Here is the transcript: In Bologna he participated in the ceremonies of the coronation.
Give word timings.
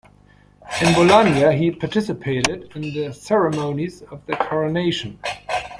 In 0.81 0.95
Bologna 0.95 1.55
he 1.55 1.69
participated 1.69 2.71
in 2.75 2.81
the 2.81 3.13
ceremonies 3.13 4.01
of 4.01 4.25
the 4.25 4.35
coronation. 4.35 5.19